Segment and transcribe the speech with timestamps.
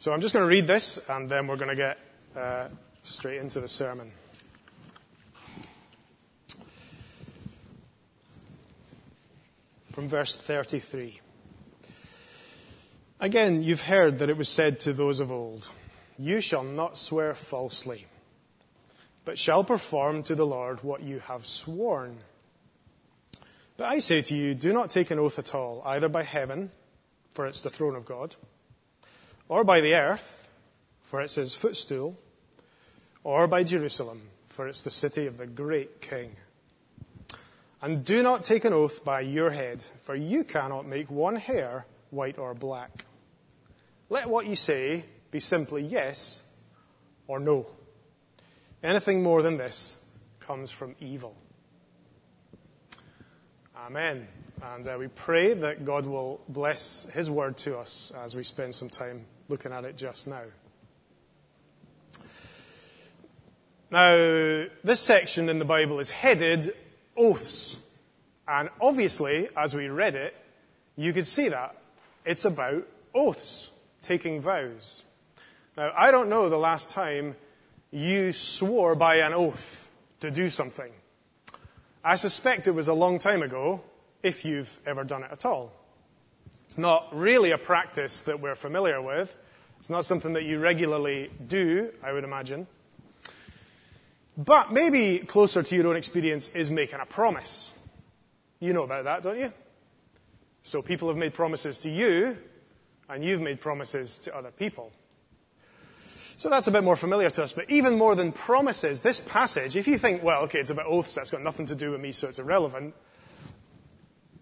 [0.00, 1.98] So I'm just going to read this and then we're going to get
[2.34, 2.68] uh,
[3.02, 4.10] straight into the sermon.
[9.92, 11.20] From verse 33.
[13.20, 15.70] Again, you've heard that it was said to those of old,
[16.18, 18.06] You shall not swear falsely,
[19.26, 22.16] but shall perform to the Lord what you have sworn.
[23.76, 26.70] But I say to you, do not take an oath at all, either by heaven,
[27.34, 28.34] for it's the throne of God
[29.50, 30.48] or by the earth,
[31.02, 32.16] for it's his footstool,
[33.24, 36.30] or by Jerusalem, for it's the city of the great king.
[37.82, 41.84] And do not take an oath by your head, for you cannot make one hair
[42.10, 43.04] white or black.
[44.08, 46.40] Let what you say be simply yes
[47.26, 47.66] or no.
[48.84, 49.96] Anything more than this
[50.38, 51.34] comes from evil.
[53.76, 54.28] Amen.
[54.62, 58.76] And uh, we pray that God will bless His word to us as we spend
[58.76, 60.44] some time looking at it just now.
[63.90, 64.14] Now,
[64.84, 66.74] this section in the Bible is headed
[67.16, 67.78] oaths.
[68.46, 70.34] And obviously, as we read it,
[70.96, 71.76] you could see that.
[72.24, 75.02] It's about oaths, taking vows.
[75.76, 77.34] Now, I don't know the last time
[77.90, 80.92] you swore by an oath to do something.
[82.04, 83.82] I suspect it was a long time ago,
[84.22, 85.72] if you've ever done it at all.
[86.66, 89.34] It's not really a practice that we're familiar with.
[89.80, 92.66] It's not something that you regularly do, I would imagine.
[94.36, 97.72] But maybe closer to your own experience is making a promise.
[98.60, 99.52] You know about that, don't you?
[100.62, 102.36] So people have made promises to you,
[103.08, 104.92] and you've made promises to other people.
[106.36, 109.76] So that's a bit more familiar to us, but even more than promises, this passage,
[109.76, 112.12] if you think, well, okay, it's about oaths, that's got nothing to do with me,
[112.12, 112.94] so it's irrelevant,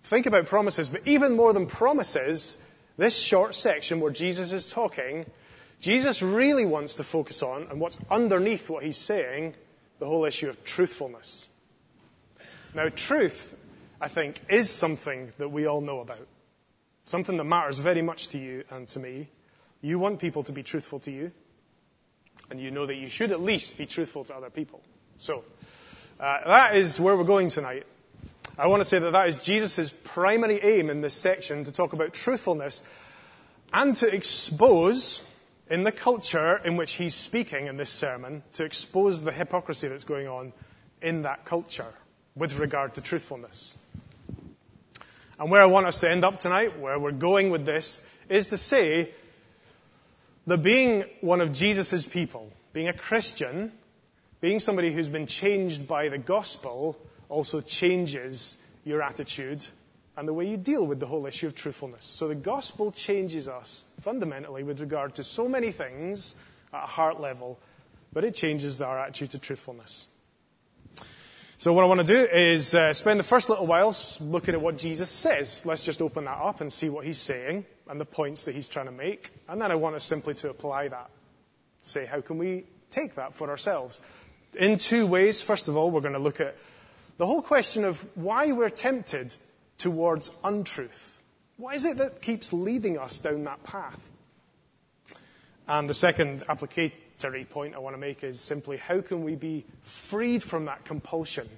[0.08, 2.56] Think about promises, but even more than promises,
[2.98, 5.24] this short section where Jesus is talking,
[5.80, 9.54] Jesus really wants to focus on, and what's underneath what he's saying,
[10.00, 11.48] the whole issue of truthfulness.
[12.74, 13.56] Now, truth,
[14.00, 16.26] I think, is something that we all know about.
[17.04, 19.28] Something that matters very much to you and to me.
[19.80, 21.30] You want people to be truthful to you,
[22.50, 24.82] and you know that you should at least be truthful to other people.
[25.18, 25.44] So,
[26.18, 27.86] uh, that is where we're going tonight.
[28.60, 31.92] I want to say that that is Jesus' primary aim in this section to talk
[31.92, 32.82] about truthfulness
[33.72, 35.22] and to expose,
[35.70, 40.02] in the culture in which he's speaking in this sermon, to expose the hypocrisy that's
[40.02, 40.52] going on
[41.00, 41.94] in that culture
[42.34, 43.76] with regard to truthfulness.
[45.38, 48.48] And where I want us to end up tonight, where we're going with this, is
[48.48, 49.12] to say
[50.48, 53.70] that being one of Jesus' people, being a Christian,
[54.40, 59.66] being somebody who's been changed by the gospel, also changes your attitude
[60.16, 62.04] and the way you deal with the whole issue of truthfulness.
[62.04, 66.34] So the gospel changes us fundamentally with regard to so many things
[66.74, 67.58] at a heart level,
[68.12, 70.08] but it changes our attitude to truthfulness.
[71.60, 74.60] So what I want to do is uh, spend the first little while looking at
[74.60, 75.66] what Jesus says.
[75.66, 78.68] Let's just open that up and see what he's saying and the points that he's
[78.68, 79.30] trying to make.
[79.48, 81.10] And then I want us simply to apply that.
[81.82, 84.00] Say, how can we take that for ourselves?
[84.58, 85.42] In two ways.
[85.42, 86.56] First of all, we're going to look at
[87.18, 89.34] the whole question of why we're tempted
[89.76, 91.22] towards untruth.
[91.56, 94.00] What is it that keeps leading us down that path?
[95.66, 99.66] And the second applicatory point I want to make is simply how can we be
[99.82, 101.48] freed from that compulsion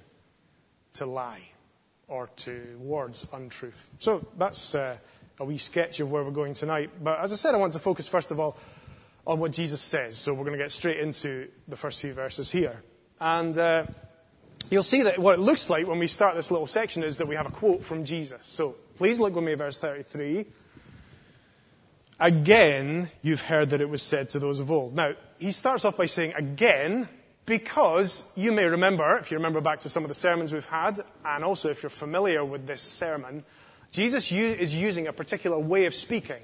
[0.95, 1.43] to lie
[2.07, 3.89] or towards untruth?
[3.99, 4.97] So that's uh,
[5.39, 6.89] a wee sketch of where we're going tonight.
[7.01, 8.57] But as I said, I want to focus first of all
[9.25, 10.17] on what Jesus says.
[10.17, 12.81] So we're going to get straight into the first few verses here.
[13.19, 13.85] And uh,
[14.71, 17.27] you'll see that what it looks like when we start this little section is that
[17.27, 18.39] we have a quote from Jesus.
[18.47, 20.45] So please look with me at verse 33.
[22.19, 24.95] Again, you've heard that it was said to those of old.
[24.95, 27.09] Now, he starts off by saying again,
[27.45, 30.99] because you may remember, if you remember back to some of the sermons we've had,
[31.25, 33.43] and also if you're familiar with this sermon,
[33.91, 36.41] Jesus is using a particular way of speaking.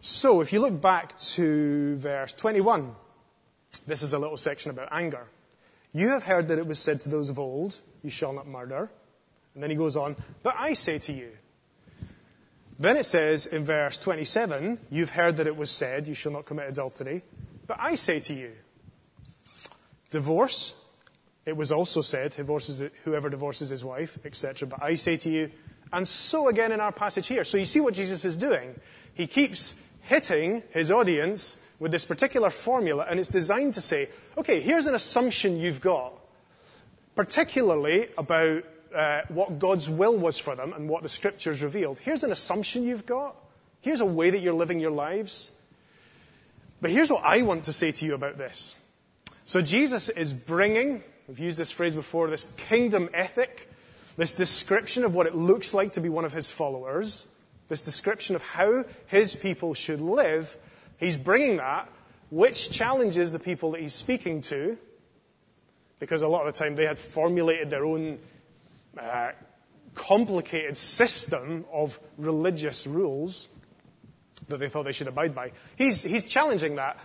[0.00, 2.94] So if you look back to verse 21,
[3.86, 5.26] this is a little section about anger.
[5.92, 8.90] You have heard that it was said to those of old, You shall not murder.
[9.54, 11.30] And then he goes on, But I say to you.
[12.78, 16.44] Then it says in verse 27, You've heard that it was said, You shall not
[16.44, 17.22] commit adultery.
[17.66, 18.52] But I say to you.
[20.10, 20.74] Divorce,
[21.44, 24.68] it was also said, Whoever divorces his wife, etc.
[24.68, 25.50] But I say to you,
[25.92, 27.44] and so again in our passage here.
[27.44, 28.78] So you see what Jesus is doing.
[29.14, 34.60] He keeps hitting his audience with this particular formula, and it's designed to say, okay,
[34.60, 36.12] here's an assumption you've got,
[37.14, 38.64] particularly about
[38.94, 41.98] uh, what God's will was for them and what the scriptures revealed.
[41.98, 43.36] Here's an assumption you've got.
[43.80, 45.50] Here's a way that you're living your lives.
[46.80, 48.76] But here's what I want to say to you about this.
[49.44, 53.68] So Jesus is bringing, we've used this phrase before, this kingdom ethic,
[54.16, 57.26] this description of what it looks like to be one of his followers,
[57.68, 60.56] this description of how his people should live.
[60.98, 61.88] He's bringing that,
[62.30, 64.76] which challenges the people that he's speaking to,
[65.98, 68.18] because a lot of the time they had formulated their own
[68.98, 69.30] uh,
[69.94, 73.48] complicated system of religious rules
[74.48, 75.52] that they thought they should abide by.
[75.76, 76.98] He's, he's challenging that,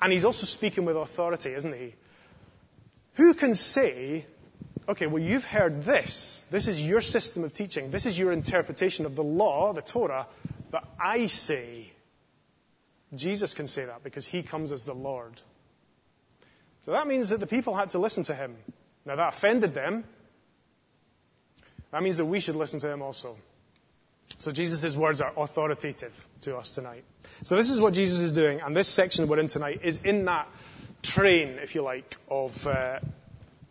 [0.00, 1.94] and he's also speaking with authority, isn't he?
[3.14, 4.26] Who can say,
[4.88, 6.46] okay, well, you've heard this.
[6.50, 7.90] This is your system of teaching.
[7.90, 10.26] This is your interpretation of the law, the Torah,
[10.70, 11.92] but I say,
[13.14, 15.40] Jesus can say that because he comes as the Lord.
[16.84, 18.56] So that means that the people had to listen to him.
[19.04, 20.04] Now that offended them.
[21.90, 23.36] That means that we should listen to him also.
[24.38, 27.04] So Jesus' words are authoritative to us tonight.
[27.42, 30.24] So this is what Jesus is doing, and this section we're in tonight is in
[30.26, 30.48] that
[31.02, 33.00] train, if you like, of uh,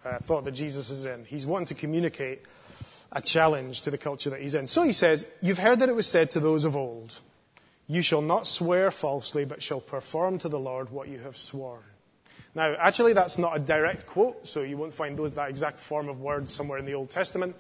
[0.06, 1.26] uh, thought that Jesus is in.
[1.26, 2.42] He's wanting to communicate
[3.12, 4.68] a challenge to the culture that he's in.
[4.68, 7.20] So he says, You've heard that it was said to those of old,
[7.92, 11.82] You shall not swear falsely, but shall perform to the Lord what you have sworn.
[12.54, 16.08] Now, actually, that's not a direct quote, so you won't find those, that exact form
[16.08, 17.56] of words somewhere in the Old Testament.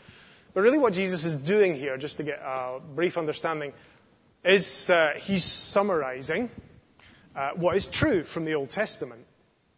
[0.54, 3.74] But really, what Jesus is doing here, just to get a brief understanding,
[4.44, 6.52] is uh, he's summarizing
[7.36, 9.25] uh, what is true from the Old Testament.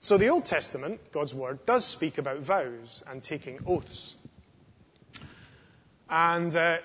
[0.02, 4.16] So, the Old Testament, God's Word, does speak about vows and taking oaths.
[6.10, 6.80] And uh,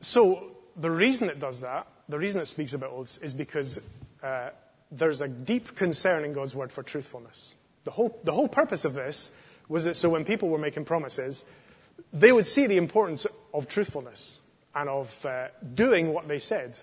[0.00, 3.80] so, the reason it does that, the reason it speaks about oaths, is because
[4.22, 4.50] uh,
[4.90, 7.54] there's a deep concern in God's Word for truthfulness.
[7.84, 9.32] The whole, the whole purpose of this
[9.68, 11.46] was that so when people were making promises,
[12.12, 14.40] they would see the importance of truthfulness
[14.74, 16.78] and of uh, doing what they said.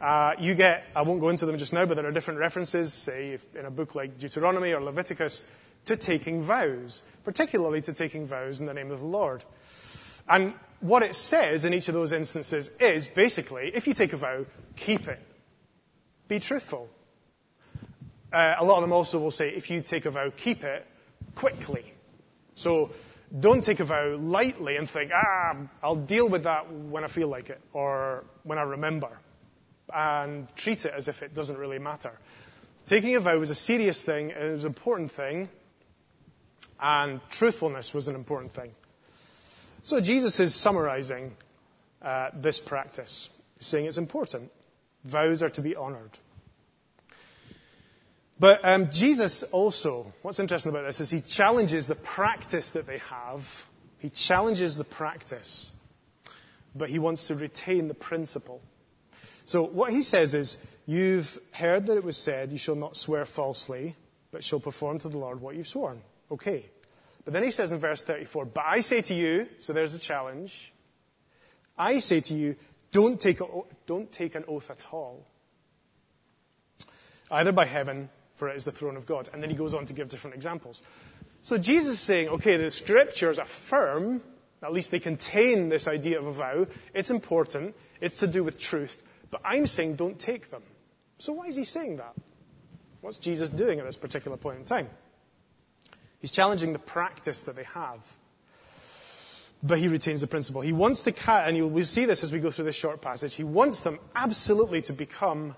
[0.00, 2.92] Uh, you get, I won't go into them just now, but there are different references,
[2.92, 5.46] say in a book like Deuteronomy or Leviticus,
[5.86, 9.44] to taking vows, particularly to taking vows in the name of the Lord.
[10.28, 10.52] And
[10.82, 14.44] what it says in each of those instances is basically, if you take a vow,
[14.76, 15.20] keep it.
[16.26, 16.88] Be truthful.
[18.32, 20.86] Uh, a lot of them also will say, if you take a vow, keep it
[21.36, 21.94] quickly.
[22.56, 22.90] So
[23.38, 27.28] don't take a vow lightly and think, ah, I'll deal with that when I feel
[27.28, 29.20] like it or when I remember.
[29.94, 32.18] And treat it as if it doesn't really matter.
[32.86, 35.48] Taking a vow was a serious thing, it was an important thing,
[36.80, 38.74] and truthfulness was an important thing.
[39.82, 41.36] So Jesus is summarizing
[42.00, 44.50] uh, this practice, saying it's important.
[45.04, 46.18] Vows are to be honored.
[48.38, 52.98] But um, Jesus also, what's interesting about this is he challenges the practice that they
[52.98, 53.66] have.
[53.98, 55.72] He challenges the practice,
[56.74, 58.60] but he wants to retain the principle.
[59.44, 63.24] So what he says is, you've heard that it was said, you shall not swear
[63.24, 63.96] falsely,
[64.30, 66.00] but shall perform to the Lord what you've sworn.
[66.30, 66.66] Okay.
[67.24, 69.98] But then he says in verse 34, but I say to you, so there's a
[69.98, 70.72] challenge.
[71.78, 72.56] I say to you,
[72.90, 73.46] don't take, a,
[73.86, 75.26] don't take an oath at all.
[77.30, 79.28] Either by heaven for it is the throne of God.
[79.32, 80.82] And then he goes on to give different examples.
[81.42, 84.20] So Jesus is saying, okay, the scriptures affirm,
[84.62, 86.66] at least they contain this idea of a vow.
[86.92, 87.74] It's important.
[88.00, 89.02] It's to do with truth.
[89.30, 90.62] But I'm saying don't take them.
[91.18, 92.14] So why is he saying that?
[93.00, 94.88] What's Jesus doing at this particular point in time?
[96.22, 98.16] He's challenging the practice that they have.
[99.62, 100.62] But he retains the principle.
[100.62, 103.44] He wants to, and we'll see this as we go through this short passage, he
[103.44, 105.54] wants them absolutely to become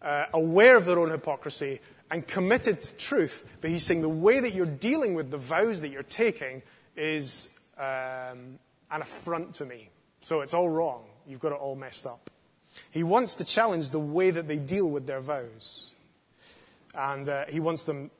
[0.00, 4.40] uh, aware of their own hypocrisy and committed to truth, but he's saying the way
[4.40, 6.62] that you're dealing with the vows that you're taking
[6.96, 8.58] is um,
[8.90, 9.90] an affront to me.
[10.20, 11.04] So it's all wrong.
[11.26, 12.30] You've got it all messed up.
[12.90, 15.90] He wants to challenge the way that they deal with their vows.
[16.94, 18.10] And uh, he wants them,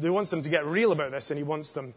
[0.00, 1.94] he wants them to get real about this and he wants them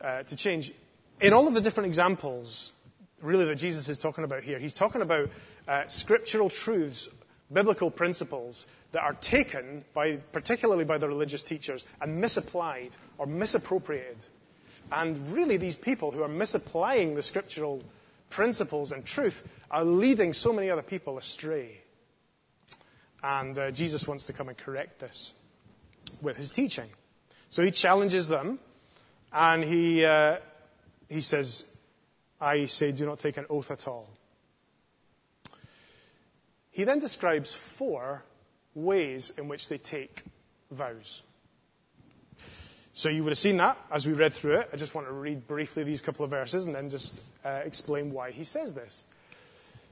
[0.00, 0.72] uh, to change.
[1.20, 2.72] In all of the different examples,
[3.20, 5.30] really, that Jesus is talking about here, he's talking about
[5.66, 7.08] uh, scriptural truths,
[7.52, 14.24] biblical principles that are taken by, particularly by the religious teachers, and misapplied or misappropriated.
[14.92, 17.82] And really, these people who are misapplying the scriptural
[18.30, 21.80] principles and truth are leading so many other people astray.
[23.22, 25.32] And uh, Jesus wants to come and correct this
[26.20, 26.88] with his teaching.
[27.50, 28.58] So he challenges them,
[29.32, 30.36] and he, uh,
[31.08, 31.64] he says,
[32.40, 34.08] I say, do not take an oath at all.
[36.70, 38.24] He then describes four
[38.74, 40.22] ways in which they take
[40.70, 41.22] vows.
[42.92, 44.70] So you would have seen that as we read through it.
[44.72, 48.12] I just want to read briefly these couple of verses and then just uh, explain
[48.12, 49.06] why he says this.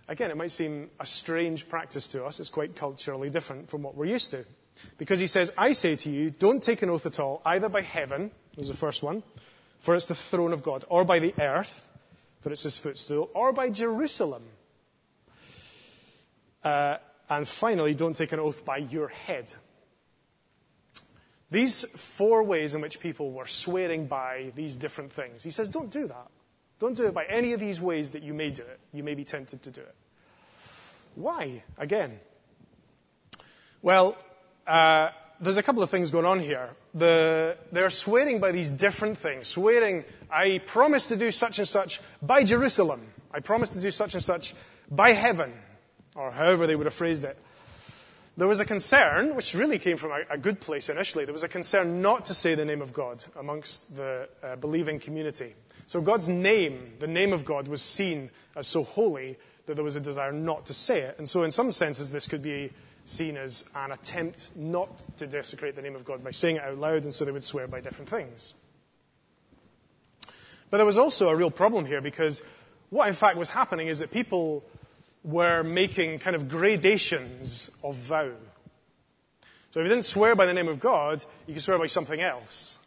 [0.09, 2.39] again, it might seem a strange practice to us.
[2.39, 4.45] It's quite culturally different from what we're used to.
[4.99, 7.83] Because he says, I say to you, don't take an oath at all, either by
[7.83, 9.23] heaven, was the first one,
[9.79, 11.89] for it's the throne of God, or by the earth,
[12.41, 14.43] for it's his footstool, or by Jerusalem.
[16.63, 16.99] Uh,
[17.29, 19.53] and finally, don't take an oath by your head.
[21.51, 25.43] These four ways in which people were swearing by these different things.
[25.43, 26.29] He says, don't do that.
[26.79, 28.81] Don't do it by any of these ways that you may do it.
[28.93, 29.95] You may be tempted to do it.
[31.15, 31.63] Why?
[31.79, 32.19] Again.
[33.83, 34.17] Well,
[34.67, 36.71] uh, there's a couple of things going on here.
[36.95, 39.49] The, they're swearing by these different things.
[39.49, 43.01] Swearing, I promise to do such and such by Jerusalem.
[43.33, 44.55] I promise to do such and such
[44.91, 45.53] by heaven.
[46.15, 47.37] Or however they would have phrased it.
[48.37, 51.25] There was a concern, which really came from a, a good place initially.
[51.25, 54.99] There was a concern not to say the name of God amongst the uh, believing
[54.99, 55.55] community.
[55.87, 59.97] So God's name, the name of God, was seen as so holy that there was
[59.97, 61.17] a desire not to say it.
[61.19, 62.71] And so in some senses, this could be
[63.05, 66.79] seen as an attempt not to desecrate the name of God by saying it out
[66.79, 68.55] loud, and so they would swear by different things.
[70.71, 72.43] But there was also a real problem here because
[72.91, 74.65] what in fact was happening is that people
[75.25, 78.31] were making kind of gradations of vow.
[79.71, 82.21] So if you didn't swear by the name of God, you could swear by something
[82.21, 82.79] else.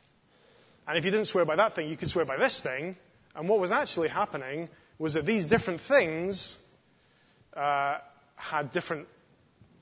[0.88, 2.96] And if you didn't swear by that thing, you could swear by this thing.
[3.36, 4.70] And what was actually happening
[5.00, 6.58] was that these different things
[7.56, 7.98] uh,
[8.36, 9.08] had different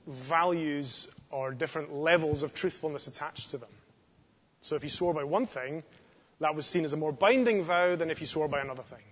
[0.06, 3.70] values or different levels of truthfulness attached to them.
[4.60, 5.82] So if you swore by one thing,
[6.40, 9.02] that was seen as a more binding vow than if you swore by another thing.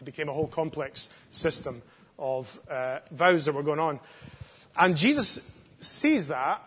[0.00, 1.82] It became a whole complex system
[2.18, 4.00] of uh, vows that were going on.
[4.78, 6.62] And Jesus sees that.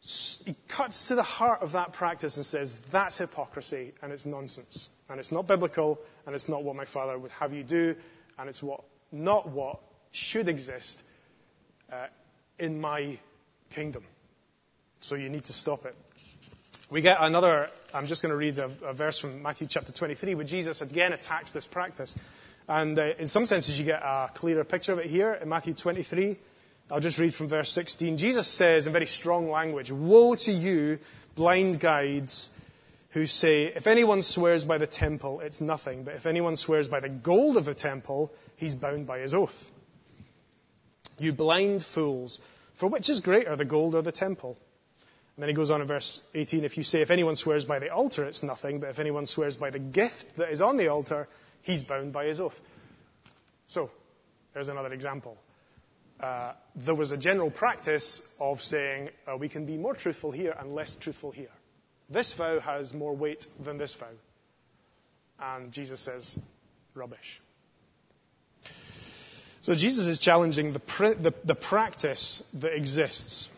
[0.00, 4.90] He cuts to the heart of that practice and says, that's hypocrisy and it's nonsense.
[5.10, 7.96] And it's not biblical and it's not what my Father would have you do
[8.38, 9.80] and it's what, not what
[10.12, 11.02] should exist
[12.58, 13.18] in my
[13.70, 14.04] kingdom.
[15.00, 15.94] So you need to stop it.
[16.90, 20.34] We get another, I'm just going to read a, a verse from Matthew chapter 23
[20.34, 22.16] where Jesus again attacks this practice.
[22.66, 25.74] And uh, in some senses, you get a clearer picture of it here in Matthew
[25.74, 26.36] 23.
[26.90, 28.16] I'll just read from verse 16.
[28.16, 30.98] Jesus says in very strong language, Woe to you,
[31.34, 32.50] blind guides,
[33.10, 36.04] who say, If anyone swears by the temple, it's nothing.
[36.04, 39.70] But if anyone swears by the gold of the temple, he's bound by his oath.
[41.18, 42.40] You blind fools,
[42.74, 44.56] for which is greater, the gold or the temple?
[45.36, 47.78] And then he goes on in verse 18 If you say, If anyone swears by
[47.78, 50.88] the altar, it's nothing, but if anyone swears by the gift that is on the
[50.88, 51.28] altar,
[51.62, 52.60] he's bound by his oath.
[53.68, 53.90] So,
[54.52, 55.36] there's another example.
[56.18, 60.56] Uh, there was a general practice of saying uh, we can be more truthful here
[60.58, 61.52] and less truthful here.
[62.10, 64.06] This vow has more weight than this vow.
[65.38, 66.38] And Jesus says,
[66.94, 67.40] rubbish.
[69.60, 73.50] So Jesus is challenging the, pr- the, the practice that exists.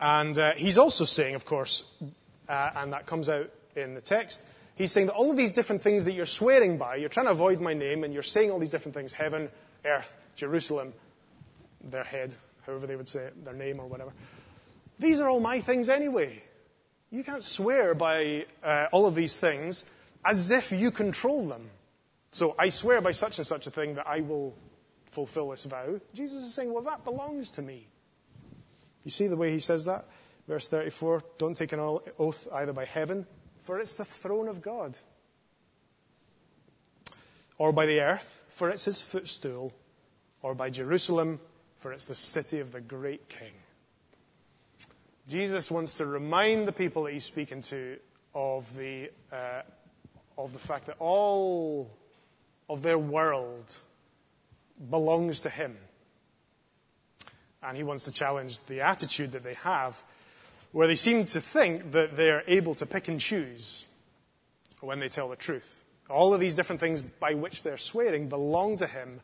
[0.00, 1.84] And uh, he's also saying, of course,
[2.48, 5.82] uh, and that comes out in the text, he's saying that all of these different
[5.82, 8.58] things that you're swearing by, you're trying to avoid my name, and you're saying all
[8.58, 9.48] these different things heaven,
[9.84, 10.94] earth, Jerusalem,
[11.82, 12.34] their head,
[12.66, 14.12] however they would say it, their name or whatever.
[14.98, 16.42] These are all my things anyway.
[17.10, 19.84] You can't swear by uh, all of these things
[20.24, 21.70] as if you control them.
[22.32, 24.54] So I swear by such and such a thing that I will
[25.10, 26.00] fulfill this vow.
[26.14, 27.86] Jesus is saying, well, that belongs to me.
[29.04, 30.06] You see the way he says that?
[30.46, 33.26] Verse 34 Don't take an oath either by heaven,
[33.62, 34.98] for it's the throne of God,
[37.58, 39.72] or by the earth, for it's his footstool,
[40.42, 41.40] or by Jerusalem,
[41.78, 43.52] for it's the city of the great king.
[45.28, 47.98] Jesus wants to remind the people that he's speaking to
[48.34, 49.62] of the, uh,
[50.38, 51.90] of the fact that all
[52.68, 53.76] of their world
[54.90, 55.76] belongs to Him.
[57.62, 60.00] And He wants to challenge the attitude that they have,
[60.72, 63.86] where they seem to think that they're able to pick and choose
[64.80, 65.84] when they tell the truth.
[66.08, 69.20] All of these different things by which they're swearing belong to Him,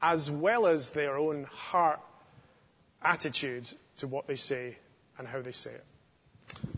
[0.00, 2.00] as well as their own heart
[3.02, 4.76] attitude to what they say
[5.18, 5.84] and how they say it.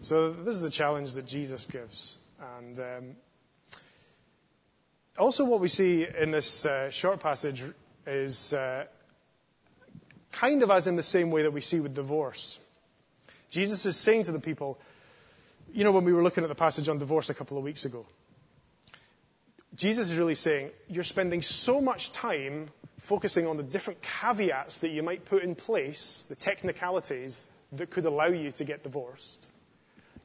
[0.00, 2.18] So, this is the challenge that Jesus gives.
[2.56, 3.16] And um,
[5.18, 7.62] also, what we see in this uh, short passage
[8.08, 8.84] is uh,
[10.32, 12.58] kind of as in the same way that we see with divorce.
[13.50, 14.78] Jesus is saying to the people,
[15.72, 17.84] you know, when we were looking at the passage on divorce a couple of weeks
[17.84, 18.06] ago,
[19.74, 24.88] Jesus is really saying, you're spending so much time focusing on the different caveats that
[24.88, 29.46] you might put in place, the technicalities that could allow you to get divorced.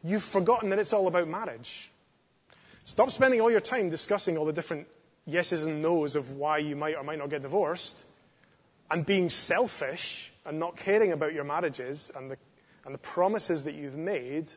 [0.03, 1.91] You've forgotten that it's all about marriage.
[2.85, 4.87] Stop spending all your time discussing all the different
[5.25, 8.05] yeses and nos of why you might or might not get divorced,
[8.91, 12.37] and being selfish and not caring about your marriages and the,
[12.85, 14.51] and the promises that you've made,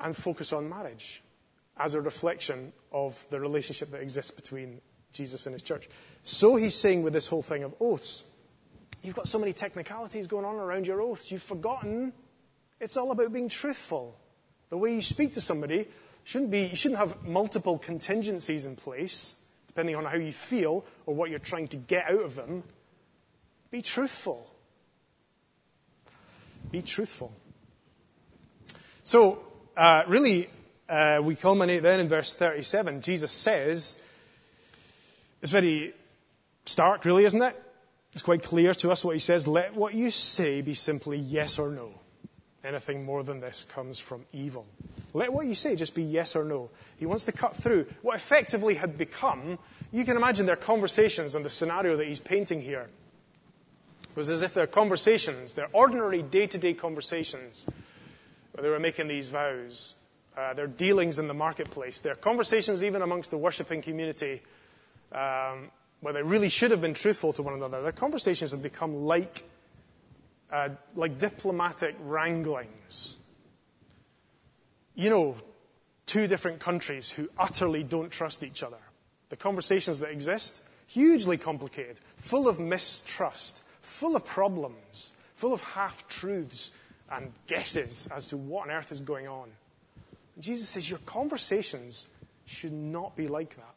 [0.00, 1.22] and focus on marriage
[1.78, 4.80] as a reflection of the relationship that exists between
[5.12, 5.88] Jesus and his church.
[6.22, 8.24] So he's saying with this whole thing of oaths,
[9.02, 12.12] you've got so many technicalities going on around your oaths, you've forgotten
[12.80, 14.18] it's all about being truthful.
[14.68, 15.88] The way you speak to somebody
[16.26, 19.36] shouldn't be, you shouldn't have multiple contingencies in place,
[19.68, 22.64] depending on how you feel or what you're trying to get out of them.
[23.70, 24.50] Be truthful.
[26.72, 27.32] Be truthful.
[29.04, 29.38] So,
[29.76, 30.48] uh, really,
[30.88, 33.02] uh, we culminate then in verse 37.
[33.02, 34.02] Jesus says,
[35.40, 35.94] it's very
[36.64, 37.62] stark, really, isn't it?
[38.14, 39.46] It's quite clear to us what he says.
[39.46, 41.92] Let what you say be simply yes or no.
[42.64, 44.66] Anything more than this comes from evil.
[45.16, 46.70] Let what you say just be yes or no.
[46.98, 49.58] He wants to cut through what effectively had become,
[49.92, 52.88] you can imagine their conversations and the scenario that he's painting here
[54.16, 57.66] It was as if their conversations, their ordinary day to day conversations,
[58.52, 59.94] where they were making these vows,
[60.34, 64.40] uh, their dealings in the marketplace, their conversations even amongst the worshipping community,
[65.12, 65.70] um,
[66.00, 69.44] where they really should have been truthful to one another, their conversations had become like
[70.50, 73.15] uh, like diplomatic wranglings.
[74.96, 75.36] You know,
[76.06, 78.78] two different countries who utterly don't trust each other.
[79.28, 86.08] The conversations that exist, hugely complicated, full of mistrust, full of problems, full of half
[86.08, 86.70] truths
[87.12, 89.48] and guesses as to what on earth is going on.
[90.34, 92.06] And Jesus says, Your conversations
[92.46, 93.74] should not be like that.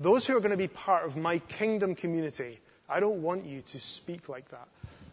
[0.00, 3.62] Those who are going to be part of my kingdom community, I don't want you
[3.62, 4.66] to speak like that.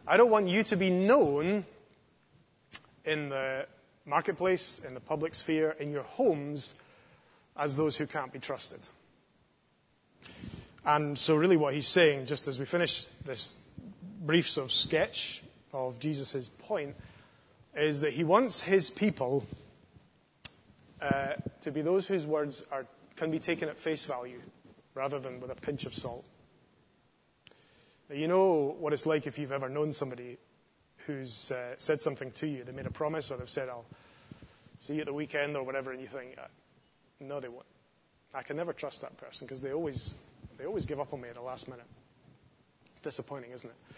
[0.07, 1.65] I don't want you to be known
[3.03, 3.67] in the
[4.05, 6.75] marketplace, in the public sphere, in your homes,
[7.57, 8.87] as those who can't be trusted.
[10.85, 13.55] And so, really, what he's saying, just as we finish this
[14.21, 15.41] brief sort of sketch
[15.73, 16.95] of Jesus' point,
[17.75, 19.45] is that he wants his people
[21.01, 24.41] uh, to be those whose words are, can be taken at face value
[24.93, 26.25] rather than with a pinch of salt.
[28.09, 30.37] Now, you know what it's like if you've ever known somebody
[31.05, 32.63] who's uh, said something to you.
[32.63, 33.85] They made a promise or they've said, I'll
[34.79, 36.47] see you at the weekend or whatever, and you think, uh,
[37.19, 37.65] no, they won't.
[38.33, 40.15] I can never trust that person because they always,
[40.57, 41.85] they always give up on me at the last minute.
[42.91, 43.95] It's disappointing, isn't it?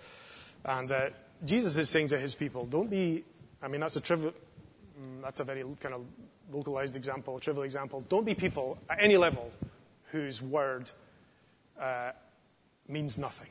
[0.65, 1.09] And uh,
[1.45, 3.23] Jesus is saying to his people, don't be,
[3.61, 4.33] I mean, that's a trivial,
[4.99, 6.01] mm, that's a very kind of
[6.51, 8.03] localized example, a trivial example.
[8.09, 9.51] Don't be people at any level
[10.11, 10.91] whose word
[11.79, 12.11] uh,
[12.87, 13.49] means nothing.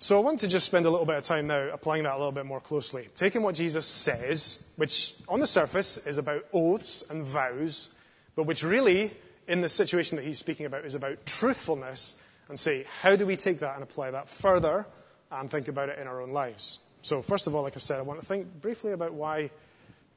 [0.00, 2.18] So I want to just spend a little bit of time now applying that a
[2.18, 3.08] little bit more closely.
[3.16, 7.90] Taking what Jesus says, which on the surface is about oaths and vows,
[8.36, 9.10] but which really,
[9.48, 12.14] in the situation that he's speaking about, is about truthfulness,
[12.48, 14.86] and say, how do we take that and apply that further
[15.30, 16.78] and think about it in our own lives?
[17.02, 19.50] So, first of all, like I said, I want to think briefly about why,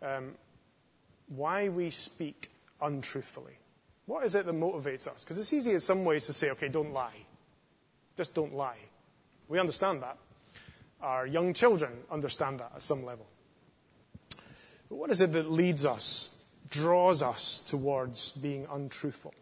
[0.01, 0.33] um,
[1.27, 2.49] why we speak
[2.81, 3.57] untruthfully.
[4.05, 5.23] What is it that motivates us?
[5.23, 7.25] Because it's easy in some ways to say, okay, don't lie.
[8.17, 8.77] Just don't lie.
[9.51, 10.17] We understand that.
[11.01, 13.25] Our young children understand that at some level.
[14.87, 16.33] But what is it that leads us,
[16.69, 19.33] draws us towards being untruthful?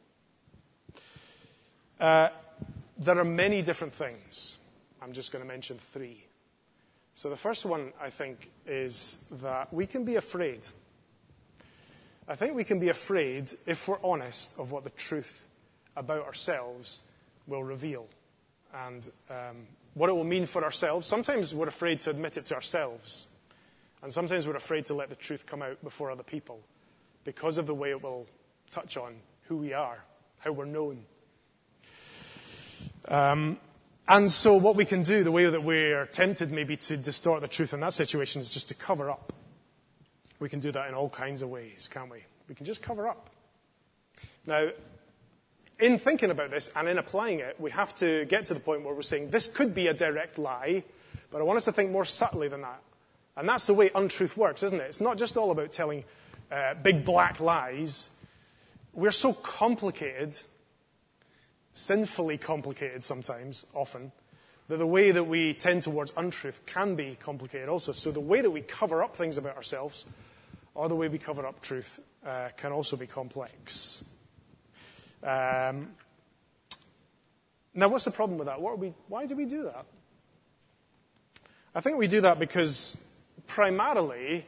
[1.99, 2.29] Uh,
[2.97, 4.57] there are many different things.
[4.99, 6.25] I'm just going to mention three.
[7.13, 10.65] So the first one, I think, is that we can be afraid.
[12.27, 15.45] I think we can be afraid, if we're honest, of what the truth
[15.95, 17.01] about ourselves
[17.45, 18.07] will reveal.
[18.73, 21.07] And um, what it will mean for ourselves.
[21.07, 23.27] Sometimes we're afraid to admit it to ourselves.
[24.01, 26.61] And sometimes we're afraid to let the truth come out before other people
[27.25, 28.27] because of the way it will
[28.71, 30.03] touch on who we are,
[30.37, 31.03] how we're known.
[33.07, 33.59] Um,
[34.07, 37.47] and so, what we can do, the way that we're tempted maybe to distort the
[37.47, 39.33] truth in that situation, is just to cover up.
[40.39, 42.23] We can do that in all kinds of ways, can't we?
[42.47, 43.29] We can just cover up.
[44.47, 44.69] Now,
[45.79, 48.83] in thinking about this and in applying it, we have to get to the point
[48.83, 50.83] where we're saying this could be a direct lie,
[51.31, 52.81] but I want us to think more subtly than that.
[53.37, 54.83] And that's the way untruth works, isn't it?
[54.83, 56.03] It's not just all about telling
[56.51, 58.09] uh, big black lies.
[58.93, 60.37] We're so complicated,
[61.71, 64.11] sinfully complicated sometimes, often,
[64.67, 67.93] that the way that we tend towards untruth can be complicated also.
[67.93, 70.03] So the way that we cover up things about ourselves,
[70.75, 74.03] or the way we cover up truth, uh, can also be complex.
[75.23, 75.89] Um,
[77.73, 78.61] now, what's the problem with that?
[78.61, 79.85] We, why do we do that?
[81.73, 82.97] I think we do that because
[83.47, 84.45] primarily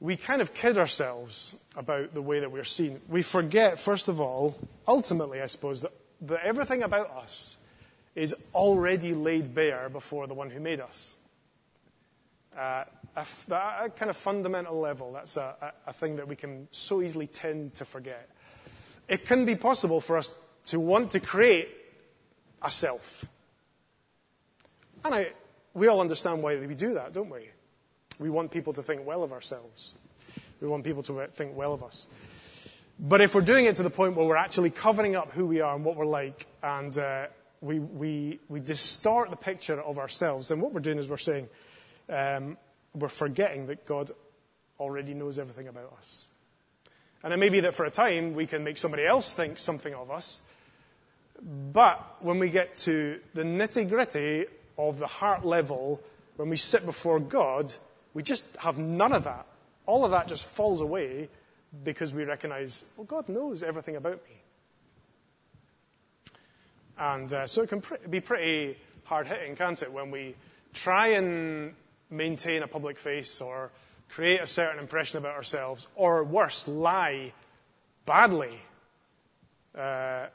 [0.00, 3.00] we kind of kid ourselves about the way that we're seen.
[3.08, 5.92] We forget, first of all, ultimately, I suppose, that,
[6.22, 7.56] that everything about us
[8.14, 11.14] is already laid bare before the one who made us.
[12.56, 12.84] Uh,
[13.16, 17.02] a, a, kind of fundamental level, that's a, a, a thing that we can so
[17.02, 18.28] easily tend to forget.
[19.08, 20.36] It can be possible for us
[20.66, 21.68] to want to create
[22.62, 23.24] a self.
[25.04, 25.32] And I,
[25.74, 27.48] we all understand why we do that, don't we?
[28.18, 29.94] We want people to think well of ourselves.
[30.60, 32.08] We want people to think well of us.
[32.98, 35.60] But if we're doing it to the point where we're actually covering up who we
[35.60, 37.26] are and what we're like, and uh,
[37.60, 41.48] we, we, we distort the picture of ourselves, then what we're doing is we're saying,
[42.08, 42.56] um,
[42.94, 44.12] we're forgetting that God
[44.78, 46.26] already knows everything about us.
[47.24, 49.94] And it may be that for a time we can make somebody else think something
[49.94, 50.42] of us,
[51.72, 54.44] but when we get to the nitty gritty
[54.76, 56.02] of the heart level,
[56.36, 57.72] when we sit before God,
[58.12, 59.46] we just have none of that.
[59.86, 61.30] All of that just falls away
[61.82, 64.36] because we recognize, well, God knows everything about me.
[66.98, 70.34] And uh, so it can pr- be pretty hard hitting, can't it, when we
[70.74, 71.74] try and
[72.10, 73.70] maintain a public face or
[74.14, 77.32] create a certain impression about ourselves, or worse, lie
[78.06, 78.56] badly,
[79.76, 80.26] uh,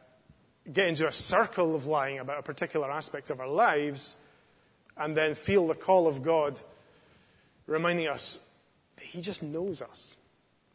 [0.73, 4.17] get into a circle of lying about a particular aspect of our lives,
[4.97, 6.59] and then feel the call of God
[7.67, 8.41] reminding us
[8.97, 10.17] that He just knows us.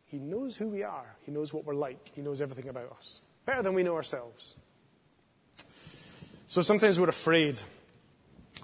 [0.07, 1.14] He knows who we are.
[1.27, 2.11] He knows what we're like.
[2.14, 3.21] He knows everything about us.
[3.45, 4.55] Better than we know ourselves.
[6.47, 7.61] So sometimes we're afraid.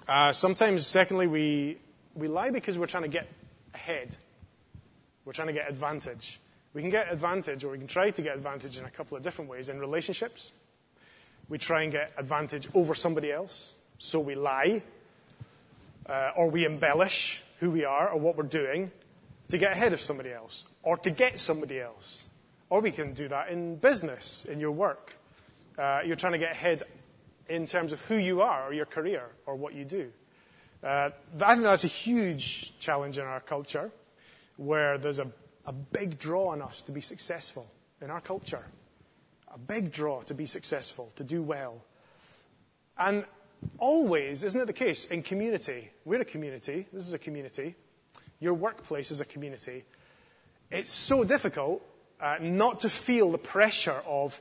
[0.07, 1.77] Uh, sometimes, secondly, we,
[2.15, 3.27] we lie because we're trying to get
[3.75, 4.17] ahead.
[5.25, 6.39] We're trying to get advantage.
[6.73, 9.23] We can get advantage, or we can try to get advantage in a couple of
[9.23, 9.69] different ways.
[9.69, 10.53] In relationships,
[11.49, 13.77] we try and get advantage over somebody else.
[13.97, 14.81] So we lie,
[16.07, 18.91] uh, or we embellish who we are or what we're doing
[19.49, 22.25] to get ahead of somebody else, or to get somebody else.
[22.69, 25.13] Or we can do that in business, in your work.
[25.77, 26.83] Uh, you're trying to get ahead
[27.49, 30.09] in terms of who you are, or your career, or what you do.
[30.81, 31.09] Uh,
[31.41, 33.91] I think that's a huge challenge in our culture
[34.61, 35.27] where there's a,
[35.65, 37.67] a big draw on us to be successful
[37.99, 38.63] in our culture.
[39.53, 41.83] A big draw to be successful, to do well.
[42.97, 43.25] And
[43.79, 45.89] always, isn't it the case, in community?
[46.05, 46.85] We're a community.
[46.93, 47.75] This is a community.
[48.39, 49.83] Your workplace is a community.
[50.69, 51.83] It's so difficult
[52.19, 54.39] uh, not to feel the pressure of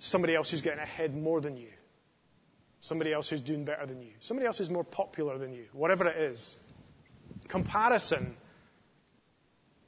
[0.00, 1.68] somebody else who's getting ahead more than you,
[2.80, 6.08] somebody else who's doing better than you, somebody else who's more popular than you, whatever
[6.08, 6.56] it is.
[7.46, 8.36] Comparison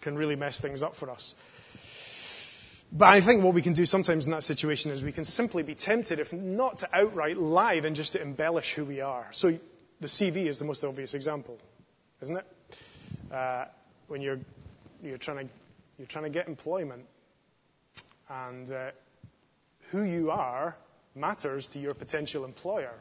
[0.03, 1.35] can really mess things up for us.
[2.95, 5.63] But I think what we can do sometimes in that situation is we can simply
[5.63, 9.27] be tempted, if not to outright lie, then just to embellish who we are.
[9.31, 9.59] So
[10.01, 11.59] the CV is the most obvious example,
[12.21, 12.47] isn't it?
[13.33, 13.65] Uh,
[14.09, 14.41] when you're,
[15.03, 15.53] you're, trying to,
[15.97, 17.07] you're trying to get employment,
[18.29, 18.91] and uh,
[19.91, 20.77] who you are
[21.15, 22.95] matters to your potential employer.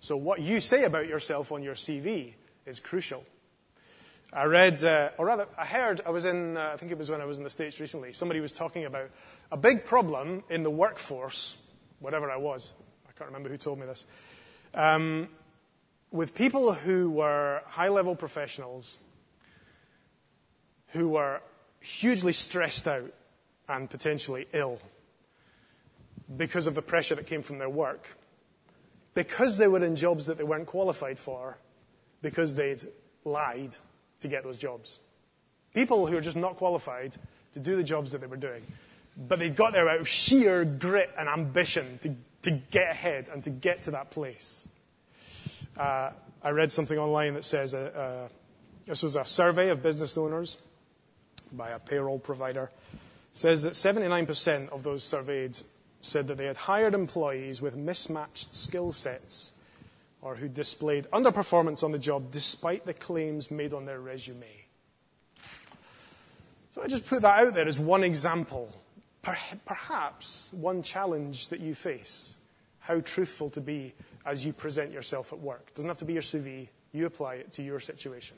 [0.00, 2.32] So what you say about yourself on your CV
[2.64, 3.24] is crucial.
[4.36, 7.10] I read, uh, or rather, I heard, I was in, uh, I think it was
[7.10, 9.08] when I was in the States recently, somebody was talking about
[9.50, 11.56] a big problem in the workforce,
[12.00, 12.70] whatever I was,
[13.08, 14.04] I can't remember who told me this,
[14.74, 15.30] um,
[16.10, 18.98] with people who were high level professionals
[20.88, 21.40] who were
[21.80, 23.14] hugely stressed out
[23.70, 24.78] and potentially ill
[26.36, 28.06] because of the pressure that came from their work,
[29.14, 31.56] because they were in jobs that they weren't qualified for,
[32.20, 32.82] because they'd
[33.24, 33.74] lied
[34.20, 35.00] to get those jobs.
[35.74, 37.14] People who are just not qualified
[37.52, 38.62] to do the jobs that they were doing.
[39.16, 43.42] But they got there out of sheer grit and ambition to, to get ahead and
[43.44, 44.68] to get to that place.
[45.76, 46.10] Uh,
[46.42, 48.28] I read something online that says uh, uh,
[48.84, 50.58] this was a survey of business owners
[51.52, 52.70] by a payroll provider.
[52.94, 53.00] It
[53.32, 55.58] says that 79% of those surveyed
[56.00, 59.54] said that they had hired employees with mismatched skill sets
[60.26, 64.44] or who displayed underperformance on the job despite the claims made on their resume.
[66.72, 68.68] So I just put that out there as one example.
[69.22, 72.36] Perhaps one challenge that you face.
[72.80, 75.64] How truthful to be as you present yourself at work.
[75.68, 76.66] It doesn't have to be your CV.
[76.92, 78.36] You apply it to your situation.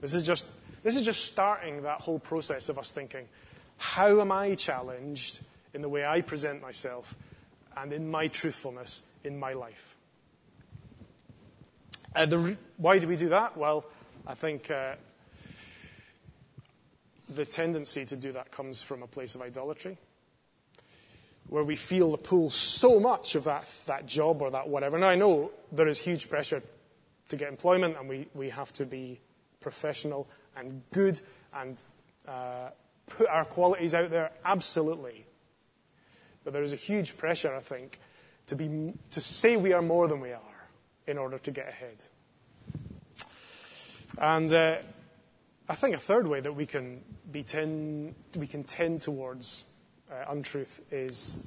[0.00, 0.46] This is just,
[0.84, 3.26] this is just starting that whole process of us thinking,
[3.76, 5.40] how am I challenged
[5.74, 7.16] in the way I present myself
[7.76, 9.97] and in my truthfulness in my life?
[12.18, 13.56] Uh, why do we do that?
[13.56, 13.84] Well,
[14.26, 14.94] I think uh,
[17.28, 19.96] the tendency to do that comes from a place of idolatry,
[21.48, 24.98] where we feel the pull so much of that, that job or that whatever.
[24.98, 26.60] Now, I know there is huge pressure
[27.28, 29.20] to get employment, and we, we have to be
[29.60, 30.26] professional
[30.56, 31.20] and good
[31.54, 31.84] and
[32.26, 32.70] uh,
[33.06, 34.32] put our qualities out there?
[34.44, 35.24] Absolutely.
[36.42, 38.00] But there is a huge pressure, I think,
[38.48, 40.47] to, be, to say we are more than we are
[41.08, 41.96] in order to get ahead.
[44.18, 44.76] And uh,
[45.68, 49.64] I think a third way that we can, be ten, we can tend towards
[50.10, 51.38] uh, untruth is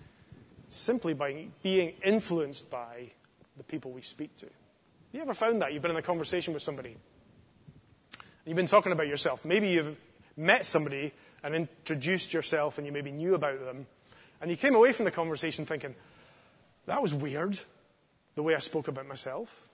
[0.69, 3.12] simply by being influenced by
[3.58, 4.47] the people we speak to.
[5.12, 5.74] You ever found that?
[5.74, 6.97] You've been in a conversation with somebody.
[8.45, 9.45] You've been talking about yourself.
[9.45, 9.97] Maybe you've
[10.38, 11.12] met somebody
[11.43, 13.86] and introduced yourself and you maybe knew about them.
[14.41, 15.93] And you came away from the conversation thinking,
[16.88, 17.60] that was weird,
[18.36, 19.67] the way I spoke about myself.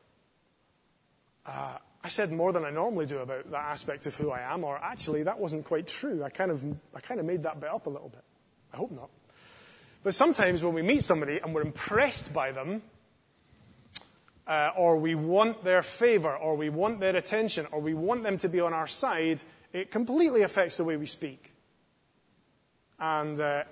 [1.46, 4.64] Uh, I said more than I normally do about that aspect of who I am,
[4.64, 6.24] or actually, that wasn't quite true.
[6.24, 6.64] I kind of,
[6.96, 8.24] I kind of made that bit up a little bit.
[8.74, 9.10] I hope not.
[10.04, 12.82] But sometimes when we meet somebody and we're impressed by them,
[14.46, 18.38] uh, or we want their favor, or we want their attention, or we want them
[18.38, 19.42] to be on our side,
[19.74, 21.52] it completely affects the way we speak.
[23.00, 23.64] And uh,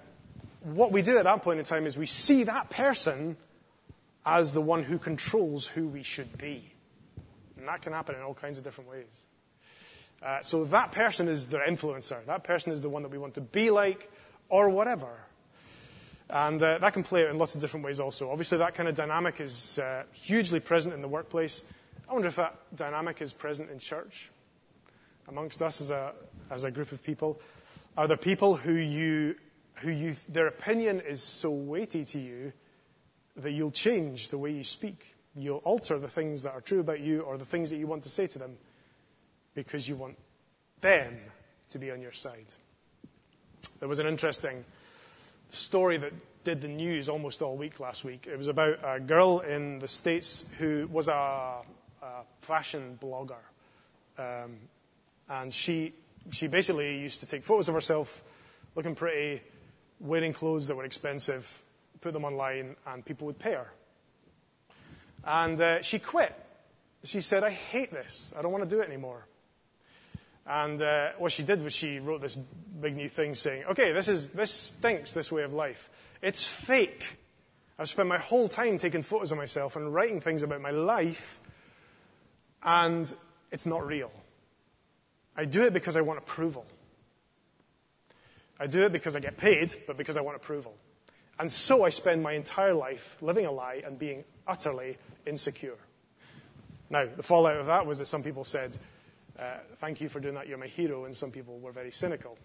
[0.63, 3.37] what we do at that point in time is we see that person
[4.25, 6.71] as the one who controls who we should be.
[7.57, 9.25] And that can happen in all kinds of different ways.
[10.23, 12.25] Uh, so that person is the influencer.
[12.25, 14.11] That person is the one that we want to be like,
[14.49, 15.09] or whatever.
[16.29, 18.31] And uh, that can play out in lots of different ways also.
[18.31, 21.61] Obviously, that kind of dynamic is uh, hugely present in the workplace.
[22.09, 24.31] I wonder if that dynamic is present in church
[25.27, 26.13] amongst us as a,
[26.49, 27.39] as a group of people.
[27.97, 29.35] Are there people who you,
[29.75, 32.53] who you, their opinion is so weighty to you
[33.37, 35.15] that you'll change the way you speak?
[35.35, 38.03] You'll alter the things that are true about you or the things that you want
[38.03, 38.57] to say to them
[39.53, 40.17] because you want
[40.81, 41.17] them
[41.69, 42.45] to be on your side.
[43.79, 44.63] There was an interesting
[45.49, 48.27] story that did the news almost all week last week.
[48.31, 51.63] It was about a girl in the States who was a, a
[52.41, 53.33] fashion blogger.
[54.17, 54.57] Um,
[55.27, 55.93] and she,
[56.31, 58.23] she basically used to take photos of herself
[58.75, 59.41] looking pretty,
[59.99, 61.63] wearing clothes that were expensive,
[62.05, 63.73] put them online, and people would pay her.
[65.23, 66.31] And uh, she quit.
[67.03, 68.31] She said, I hate this.
[68.37, 69.25] I don't want to do it anymore.
[70.45, 74.07] And uh, what she did was she wrote this big new thing saying, okay, this,
[74.07, 75.89] is, this stinks, this way of life.
[76.21, 77.17] It's fake.
[77.79, 81.39] I've spent my whole time taking photos of myself and writing things about my life,
[82.61, 83.11] and
[83.51, 84.11] it's not real.
[85.35, 86.67] I do it because I want approval.
[88.59, 90.75] I do it because I get paid, but because I want approval.
[91.39, 95.77] And so I spend my entire life living a lie and being utterly insecure.
[96.89, 98.77] Now, the fallout of that was that some people said,
[99.37, 102.37] uh, Thank you for doing that, you're my hero, and some people were very cynical.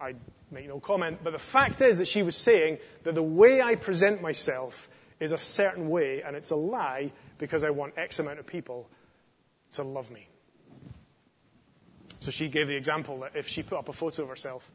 [0.00, 0.14] I
[0.50, 3.74] make no comment, but the fact is that she was saying that the way I
[3.74, 4.88] present myself
[5.20, 8.88] is a certain way, and it's a lie because I want X amount of people
[9.72, 10.28] to love me.
[12.20, 14.70] So she gave the example that if she put up a photo of herself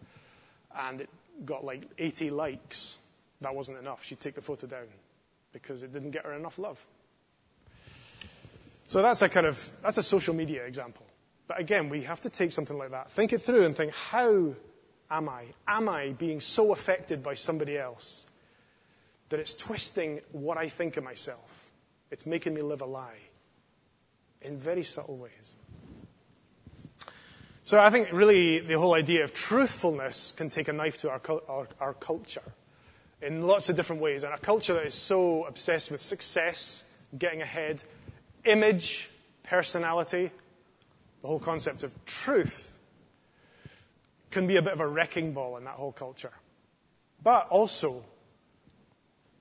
[0.78, 1.10] and it
[1.46, 3.00] got like 80 likes,
[3.44, 4.04] that wasn't enough.
[4.04, 4.88] She'd take the photo down
[5.52, 6.84] because it didn't get her enough love.
[8.88, 11.06] So that's a kind of, that's a social media example.
[11.48, 14.54] But again, we have to take something like that, think it through and think, how
[15.10, 15.46] am I?
[15.68, 18.26] Am I being so affected by somebody else
[19.30, 21.72] that it's twisting what I think of myself?
[22.12, 23.18] It's making me live a lie
[24.42, 25.56] in very subtle ways.
[27.64, 31.22] So I think really the whole idea of truthfulness can take a knife to our,
[31.48, 32.44] our, our culture
[33.24, 34.24] in lots of different ways.
[34.24, 36.84] And a culture that is so obsessed with success,
[37.18, 37.84] getting ahead,
[38.46, 39.10] image,
[39.44, 40.32] personality,
[41.22, 42.78] the whole concept of truth
[44.30, 46.32] can be a bit of a wrecking ball in that whole culture.
[47.24, 48.04] But also,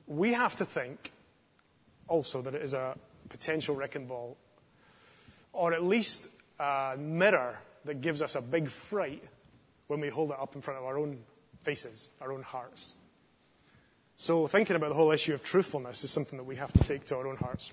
[0.07, 1.11] we have to think
[2.09, 2.97] also that it is a
[3.29, 4.37] potential wrecking ball,
[5.53, 6.29] or at least
[6.61, 9.23] a mirror that gives us a big fright
[9.89, 11.19] when we hold it up in front of our own
[11.63, 12.95] faces, our own hearts.
[14.17, 17.05] So, thinking about the whole issue of truthfulness is something that we have to take
[17.07, 17.73] to our own hearts.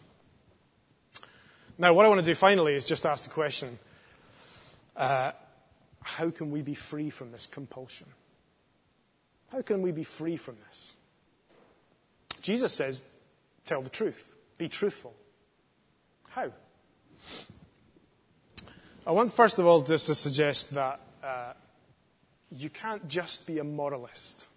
[1.78, 3.80] Now, what I want to do finally is just ask the question
[4.96, 5.32] uh,
[6.02, 8.08] how can we be free from this compulsion?
[9.52, 10.96] How can we be free from this?
[12.42, 13.04] Jesus says,
[13.66, 15.14] tell the truth, be truthful.
[16.30, 16.52] How?
[19.08, 21.54] I want, first of all, just to suggest that uh,
[22.52, 24.48] you can't just be a moralist.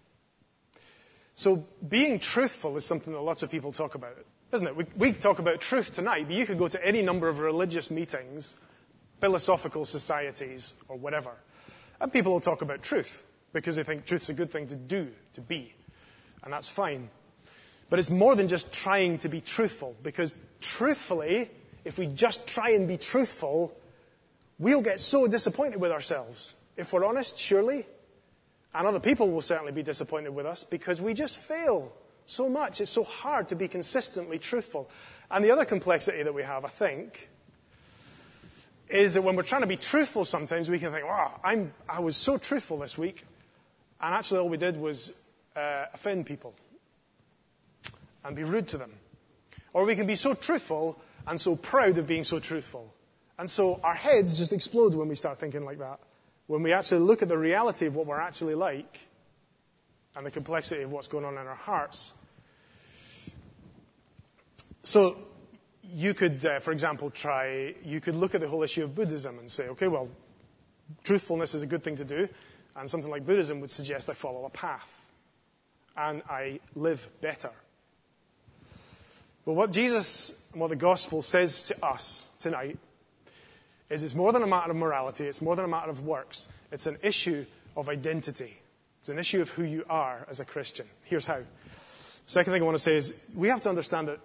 [1.42, 4.16] So, being truthful is something that lots of people talk about,
[4.52, 4.76] isn't it?
[4.76, 7.90] We, we talk about truth tonight, but you could go to any number of religious
[7.90, 8.54] meetings,
[9.18, 11.32] philosophical societies, or whatever,
[12.00, 15.10] and people will talk about truth because they think truth's a good thing to do,
[15.32, 15.74] to be.
[16.44, 17.10] And that's fine.
[17.90, 21.50] But it's more than just trying to be truthful, because truthfully,
[21.84, 23.76] if we just try and be truthful,
[24.60, 27.86] we'll get so disappointed with ourselves if we're honest, surely.
[28.74, 31.92] And other people will certainly be disappointed with us because we just fail
[32.26, 32.80] so much.
[32.80, 34.90] It's so hard to be consistently truthful.
[35.30, 37.28] And the other complexity that we have, I think,
[38.88, 42.00] is that when we're trying to be truthful sometimes, we can think, wow, I'm, I
[42.00, 43.24] was so truthful this week.
[44.00, 45.12] And actually, all we did was
[45.56, 46.54] uh, offend people
[48.24, 48.92] and be rude to them.
[49.72, 52.92] Or we can be so truthful and so proud of being so truthful.
[53.38, 56.00] And so our heads just explode when we start thinking like that.
[56.52, 59.00] When we actually look at the reality of what we're actually like
[60.14, 62.12] and the complexity of what's going on in our hearts.
[64.82, 65.16] So
[65.82, 69.38] you could, uh, for example, try, you could look at the whole issue of Buddhism
[69.38, 70.10] and say, okay, well,
[71.04, 72.28] truthfulness is a good thing to do,
[72.76, 74.94] and something like Buddhism would suggest I follow a path
[75.96, 77.52] and I live better.
[79.46, 82.78] But what Jesus and what the gospel says to us tonight
[83.92, 86.48] is it's more than a matter of morality, it's more than a matter of works,
[86.70, 87.44] it's an issue
[87.76, 88.56] of identity.
[89.00, 90.86] It's an issue of who you are as a Christian.
[91.02, 91.40] Here's how.
[92.26, 94.20] Second thing I want to say is we have to understand that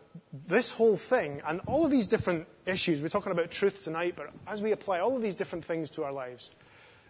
[0.47, 4.29] this whole thing and all of these different issues, we're talking about truth tonight, but
[4.45, 6.51] as we apply all of these different things to our lives,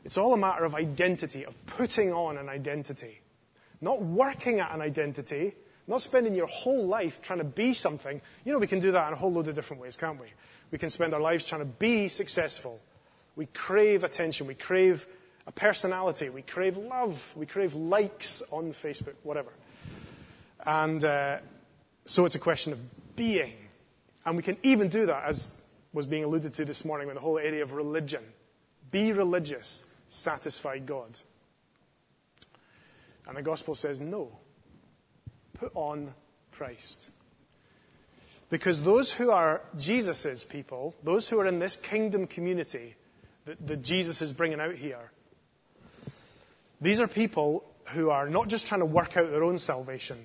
[0.05, 3.19] it's all a matter of identity, of putting on an identity.
[3.81, 5.53] Not working at an identity,
[5.87, 8.21] not spending your whole life trying to be something.
[8.45, 10.27] You know, we can do that in a whole load of different ways, can't we?
[10.71, 12.79] We can spend our lives trying to be successful.
[13.35, 14.47] We crave attention.
[14.47, 15.05] We crave
[15.45, 16.29] a personality.
[16.29, 17.33] We crave love.
[17.35, 19.51] We crave likes on Facebook, whatever.
[20.65, 21.37] And uh,
[22.05, 23.53] so it's a question of being.
[24.25, 25.51] And we can even do that, as
[25.93, 28.23] was being alluded to this morning with the whole area of religion.
[28.91, 31.17] Be religious, satisfy God.
[33.27, 34.31] And the gospel says no.
[35.53, 36.13] Put on
[36.51, 37.09] Christ.
[38.49, 42.95] Because those who are Jesus' people, those who are in this kingdom community
[43.45, 45.11] that, that Jesus is bringing out here,
[46.79, 50.17] these are people who are not just trying to work out their own salvation,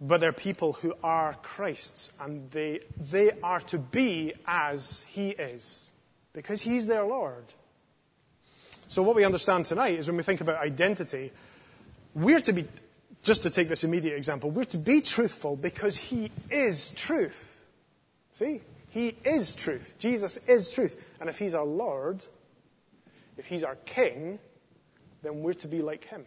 [0.00, 5.90] but they're people who are Christ's, and they, they are to be as He is,
[6.32, 7.44] because He's their Lord.
[8.86, 11.32] So, what we understand tonight is when we think about identity,
[12.14, 12.66] we're to be,
[13.22, 17.60] just to take this immediate example, we're to be truthful because He is truth.
[18.32, 18.60] See?
[18.90, 19.96] He is truth.
[19.98, 21.02] Jesus is truth.
[21.20, 22.24] And if He's our Lord,
[23.36, 24.38] if He's our King,
[25.22, 26.24] then we're to be like Him.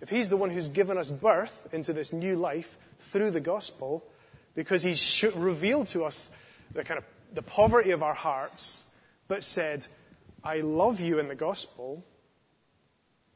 [0.00, 4.04] If He's the one who's given us birth into this new life through the gospel,
[4.54, 6.30] because He's revealed to us
[6.72, 8.82] the kind of the poverty of our hearts,
[9.28, 9.86] but said,
[10.42, 12.04] I love you in the gospel,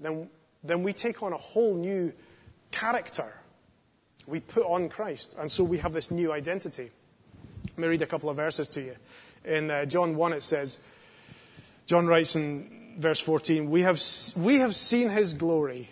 [0.01, 0.29] then,
[0.63, 2.13] then we take on a whole new
[2.75, 3.33] character.
[4.27, 5.37] We put on Christ.
[5.39, 6.91] And so we have this new identity.
[7.71, 8.97] Let me read a couple of verses to you.
[9.45, 10.81] In uh, John 1, it says,
[11.87, 14.03] John writes in verse 14, we have,
[14.37, 15.89] we have seen his glory,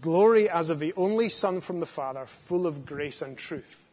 [0.00, 3.84] glory as of the only Son from the Father, full of grace and truth.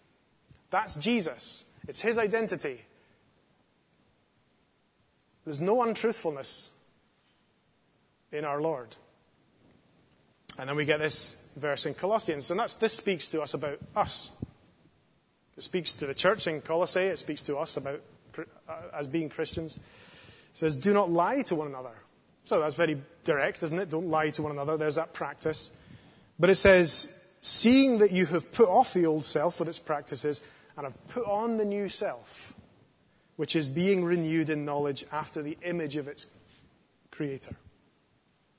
[0.69, 1.63] That's Jesus.
[1.88, 2.82] It's his identity.
[5.45, 6.69] There's no untruthfulness
[8.32, 8.95] in our Lord.
[10.58, 13.80] And then we get this verse in Colossians, and that's, this speaks to us about
[13.96, 14.32] us.
[15.58, 18.02] It speaks to the church in Colossae, it speaks to us about
[18.38, 18.44] uh,
[18.94, 19.78] as being Christians.
[19.78, 21.94] It says, Do not lie to one another.
[22.46, 23.90] So that's very direct, isn't it?
[23.90, 24.78] Don't lie to one another.
[24.78, 25.72] There's that practice.
[26.40, 30.42] But it says, Seeing that you have put off the old self with its practices
[30.78, 32.56] and have put on the new self
[33.42, 36.28] which is being renewed in knowledge after the image of its
[37.10, 37.56] creator.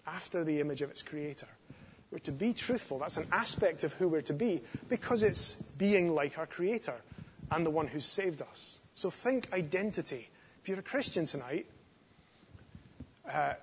[0.09, 1.47] After the image of its creator.
[2.13, 2.99] We're to be truthful.
[2.99, 6.95] That's an aspect of who we're to be because it's being like our creator
[7.51, 8.81] and the one who saved us.
[8.93, 10.29] So think identity.
[10.61, 11.67] If you're a Christian tonight,
[13.33, 13.55] uh,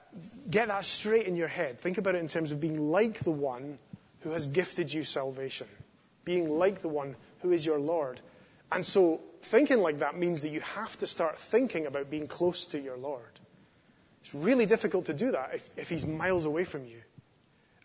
[0.49, 1.79] get that straight in your head.
[1.79, 3.77] Think about it in terms of being like the one
[4.21, 5.67] who has gifted you salvation,
[6.25, 8.19] being like the one who is your Lord.
[8.71, 12.65] And so thinking like that means that you have to start thinking about being close
[12.67, 13.21] to your Lord.
[14.23, 17.01] It's really difficult to do that if, if he's miles away from you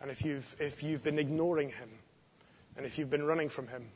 [0.01, 1.89] and if you've, if you've been ignoring him
[2.77, 3.87] and if you've been running from him.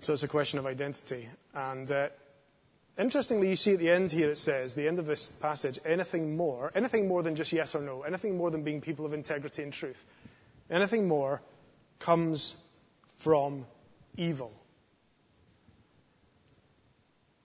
[0.00, 1.28] So it's a question of identity.
[1.54, 2.08] And uh,
[2.98, 6.36] interestingly, you see at the end here it says, the end of this passage, anything
[6.36, 9.62] more, anything more than just yes or no, anything more than being people of integrity
[9.62, 10.04] and truth,
[10.70, 11.42] anything more
[11.98, 12.56] comes
[13.16, 13.66] from
[14.16, 14.52] evil.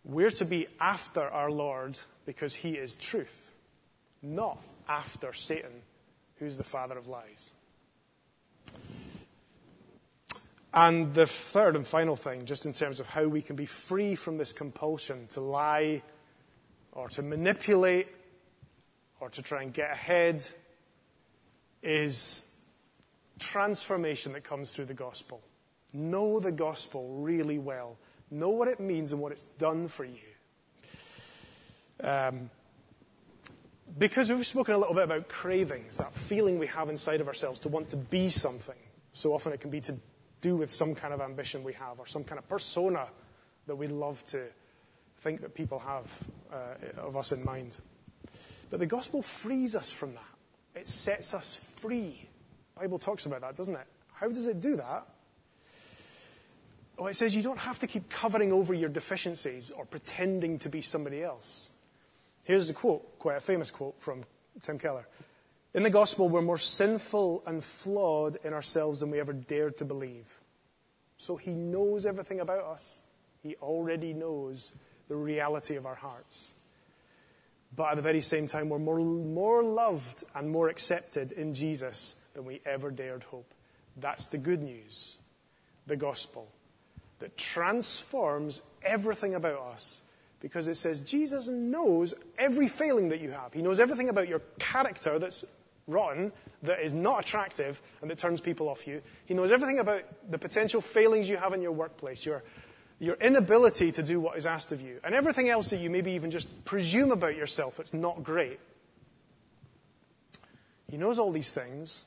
[0.05, 3.53] We're to be after our Lord because he is truth,
[4.21, 5.71] not after Satan,
[6.43, 7.51] who's the father of lies.
[10.73, 14.15] And the third and final thing, just in terms of how we can be free
[14.15, 16.01] from this compulsion to lie
[16.91, 18.07] or to manipulate
[19.19, 20.43] or to try and get ahead
[21.81, 22.49] is
[23.39, 25.41] transformation that comes through the gospel.
[25.93, 27.97] Know the gospel really well.
[28.31, 30.33] Know what it means and what it's done for you.
[32.01, 32.49] Um,
[33.97, 37.59] because we've spoken a little bit about cravings, that feeling we have inside of ourselves
[37.61, 38.75] to want to be something.
[39.11, 39.95] So often it can be to
[40.41, 43.07] do with some kind of ambition we have or some kind of persona
[43.67, 44.43] that we love to
[45.19, 46.11] think that people have
[46.51, 47.77] uh, of us in mind.
[48.69, 50.79] But the gospel frees us from that.
[50.79, 52.27] It sets us free.
[52.73, 53.87] The Bible talks about that, doesn't it?
[54.13, 55.07] How does it do that?
[56.97, 60.69] Well, it says you don't have to keep covering over your deficiencies or pretending to
[60.69, 61.71] be somebody else.
[62.43, 64.23] Here's a quote, quite a famous quote from
[64.61, 65.07] Tim Keller.
[65.73, 69.85] In the gospel, we're more sinful and flawed in ourselves than we ever dared to
[69.85, 70.27] believe.
[71.17, 73.01] So he knows everything about us.
[73.41, 74.71] He already knows
[75.07, 76.53] the reality of our hearts.
[77.75, 82.15] But at the very same time, we're more, more loved and more accepted in Jesus
[82.35, 83.51] than we ever dared hope.
[83.97, 85.15] That's the good news,
[85.87, 86.47] the gospel,
[87.19, 90.02] that transforms everything about us
[90.43, 93.53] because it says Jesus knows every failing that you have.
[93.53, 95.45] He knows everything about your character that's
[95.87, 96.33] rotten,
[96.63, 99.01] that is not attractive, and that turns people off you.
[99.25, 102.43] He knows everything about the potential failings you have in your workplace, your,
[102.99, 106.11] your inability to do what is asked of you, and everything else that you maybe
[106.11, 108.59] even just presume about yourself that's not great.
[110.91, 112.03] He knows all these things.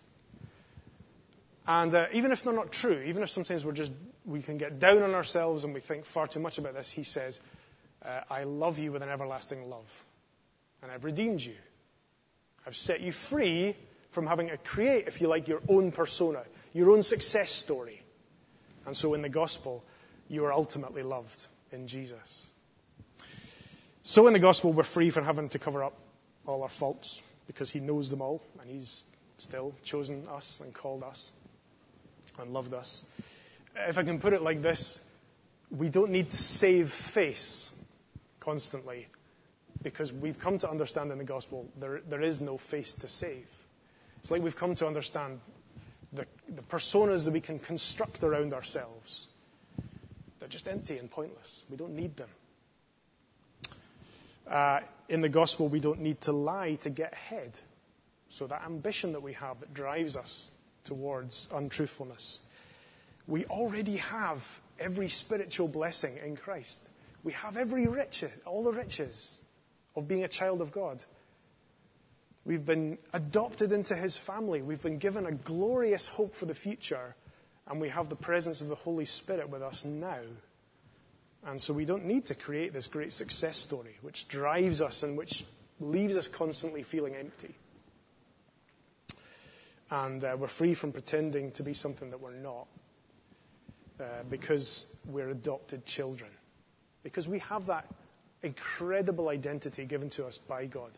[1.67, 3.95] And uh, even if they're not true, even if sometimes we're just,
[4.27, 7.03] we can get down on ourselves and we think far too much about this, he
[7.03, 7.41] says,
[8.07, 10.05] uh, I love you with an everlasting love.
[10.83, 11.55] And I've redeemed you.
[12.67, 13.75] I've set you free
[14.11, 16.43] from having to create, if you like, your own persona,
[16.73, 18.03] your own success story.
[18.87, 19.85] And so in the gospel,
[20.29, 22.51] you are ultimately loved in Jesus.
[24.03, 25.95] So in the gospel, we're free from having to cover up
[26.47, 29.05] all our faults because he knows them all and he's
[29.39, 31.33] still chosen us and called us
[32.39, 33.05] and loved us.
[33.75, 35.01] If I can put it like this,
[35.71, 37.73] we don't need to save face
[38.47, 39.09] constantly
[39.83, 43.47] because we've come to understand in the gospel there, there is no face to save.
[44.21, 45.41] It's like we've come to understand
[46.13, 49.29] the, the personas that we can construct around ourselves.
[50.39, 51.65] They're just empty and pointless.
[51.69, 52.29] We don't need them.
[54.49, 57.59] Uh, in the gospel, we don't need to lie to get ahead.
[58.29, 60.53] So, that ambition that we have that drives us
[60.85, 62.39] towards untruthfulness,
[63.27, 66.89] we already have every spiritual blessing in Christ.
[67.27, 69.41] We have every riches, all the riches
[69.97, 71.03] of being a child of God.
[72.45, 74.63] We've been adopted into his family.
[74.63, 77.17] We've been given a glorious hope for the future.
[77.67, 80.21] And we have the presence of the Holy Spirit with us now.
[81.45, 85.19] And so we don't need to create this great success story which drives us and
[85.19, 85.45] which
[85.81, 87.57] leaves us constantly feeling empty.
[89.91, 92.69] And uh, we're free from pretending to be something that we're not
[93.99, 96.31] uh, because we're adopted children.
[97.07, 97.87] Because we have that
[98.43, 100.91] incredible identity given to us by God.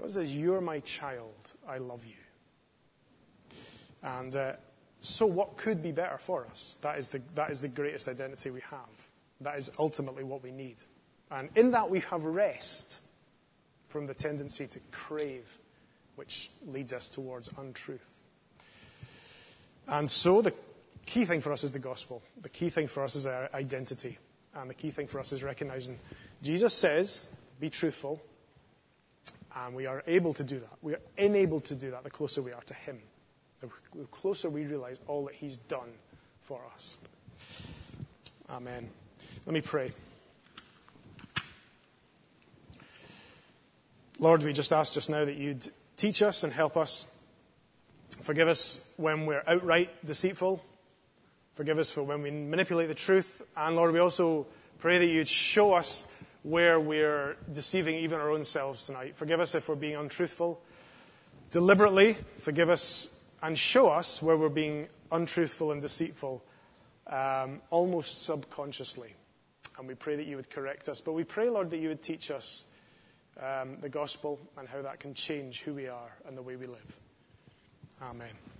[0.00, 1.52] God says, You're my child.
[1.68, 3.58] I love you.
[4.02, 4.54] And uh,
[5.00, 6.80] so, what could be better for us?
[6.82, 9.10] That is, the, that is the greatest identity we have.
[9.42, 10.82] That is ultimately what we need.
[11.30, 12.98] And in that, we have rest
[13.86, 15.56] from the tendency to crave,
[16.16, 18.22] which leads us towards untruth.
[19.86, 20.52] And so, the
[21.06, 22.24] key thing for us is the gospel.
[22.40, 24.18] The key thing for us is our identity.
[24.54, 25.98] And the key thing for us is recognizing
[26.42, 27.28] Jesus says,
[27.60, 28.20] be truthful.
[29.54, 30.72] And we are able to do that.
[30.80, 32.98] We are enabled to do that the closer we are to Him.
[33.60, 35.90] The closer we realize all that He's done
[36.42, 36.96] for us.
[38.50, 38.88] Amen.
[39.46, 39.92] Let me pray.
[44.18, 47.06] Lord, we just ask just now that you'd teach us and help us.
[48.22, 50.62] Forgive us when we're outright deceitful.
[51.54, 53.42] Forgive us for when we manipulate the truth.
[53.56, 54.46] And Lord, we also
[54.78, 56.06] pray that you'd show us
[56.42, 59.16] where we're deceiving even our own selves tonight.
[59.16, 60.62] Forgive us if we're being untruthful
[61.50, 62.16] deliberately.
[62.38, 66.42] Forgive us and show us where we're being untruthful and deceitful,
[67.06, 69.14] um, almost subconsciously.
[69.78, 71.00] And we pray that you would correct us.
[71.00, 72.64] But we pray, Lord, that you would teach us
[73.40, 76.66] um, the gospel and how that can change who we are and the way we
[76.66, 76.96] live.
[78.02, 78.51] Amen.